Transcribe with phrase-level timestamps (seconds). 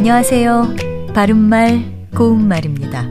[0.00, 0.76] 안녕하세요.
[1.14, 3.06] 바른말, 고운말입니다.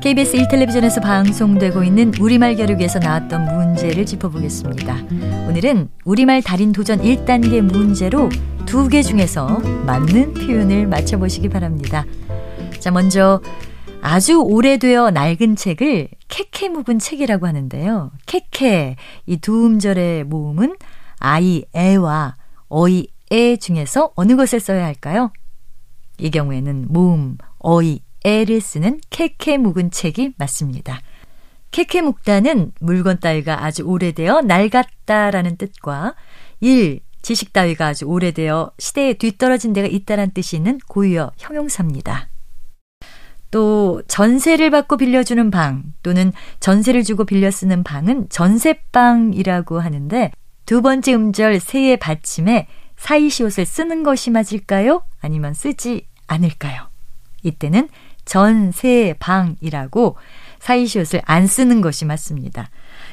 [0.00, 4.98] KBS 1텔레비전에서 방송되고 있는 우리말 겨루기에서 나왔던 문제를 짚어보겠습니다.
[5.48, 8.28] 오늘은 우리말 달인 도전 1단계 문제로
[8.66, 12.06] 두 개 중에서 맞는 표현을 맞춰보시기 바랍니다.
[12.78, 13.40] 자, 먼저
[14.00, 18.12] 아주 오래되어 낡은 책을 캐캐 묵은 책이라고 하는데요.
[18.26, 18.94] 캐캐,
[19.26, 20.76] 이두 음절의 모음은
[21.18, 22.36] 아이, 애와
[22.68, 25.32] 어이, 애 중에서 어느 것을 써야 할까요?
[26.18, 31.00] 이 경우에는 모음, 어이, 애를 쓰는 캐캐 묵은 책이 맞습니다.
[31.70, 36.14] 캐캐 묵다는 물건 따위가 아주 오래되어 낡았다라는 뜻과
[36.60, 42.28] 일, 지식 따위가 아주 오래되어 시대에 뒤떨어진 데가 있다란 뜻이 있는 고유어 형용사입니다.
[43.50, 50.30] 또 전세를 받고 빌려주는 방 또는 전세를 주고 빌려 쓰는 방은 전세방이라고 하는데
[50.66, 55.02] 두 번째 음절 세의 받침에 사이시옷을 쓰는 것이 맞을까요?
[55.20, 56.88] 아니면 쓰지 않을까요?
[57.42, 57.88] 이때는
[58.24, 60.16] 전세방이라고
[60.58, 62.70] 사이시옷을 안 쓰는 것이 맞습니다.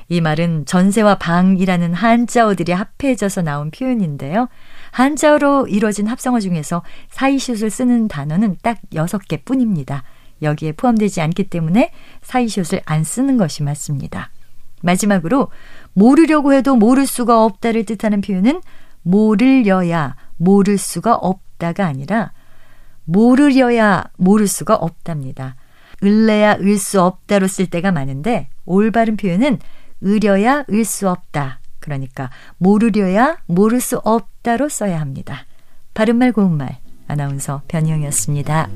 [0.09, 4.47] 이 말은 전세와 방이라는 한자어들이 합해져서 나온 표현인데요.
[4.91, 10.03] 한자어로 이루어진 합성어 중에서 사이시옷을 쓰는 단어는 딱 6개 뿐입니다.
[10.41, 14.31] 여기에 포함되지 않기 때문에 사이시옷을 안 쓰는 것이 맞습니다.
[14.81, 15.49] 마지막으로
[15.93, 18.61] 모르려고 해도 모를 수가 없다를 뜻하는 표현은
[19.03, 22.31] 모를려야 모를 수가 없다가 아니라
[23.05, 25.55] 모르려야 모를 수가 없답니다.
[26.03, 29.59] 을래야 을 수 없다로 쓸 때가 많은데 올바른 표현은
[30.01, 31.59] 의려야 을 수 없다.
[31.79, 35.45] 그러니까 모르려야 모를 수 없다로 써야 합니다.
[35.93, 38.69] 바른말 고운말 아나운서 변희영이었습니다.